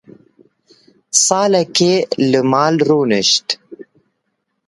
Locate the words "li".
2.29-2.41